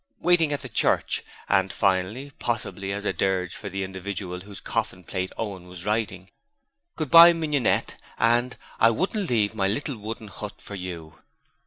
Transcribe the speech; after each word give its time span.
'Waiting 0.19 0.51
at 0.51 0.63
the 0.63 0.67
Church' 0.67 1.23
and 1.47 1.71
finally 1.71 2.31
possibly 2.39 2.91
as 2.91 3.05
a 3.05 3.13
dirge 3.13 3.53
for 3.55 3.69
the 3.69 3.83
individual 3.83 4.39
whose 4.39 4.59
coffin 4.59 5.03
plate 5.03 5.31
Owen 5.37 5.67
was 5.67 5.85
writing 5.85 6.31
'Goodbye, 6.95 7.33
Mignonette' 7.33 7.97
and 8.17 8.55
'I 8.79 8.89
wouldn't 8.89 9.29
leave 9.29 9.53
my 9.53 9.67
little 9.67 9.99
wooden 9.99 10.27
hut 10.29 10.59
for 10.59 10.73
you'. 10.73 11.19